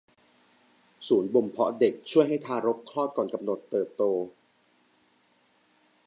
[1.07, 4.03] ศูนย์บ่มเพาะเด็กช่วยให้ทารกคลอดก่อนกำหนดเติบโต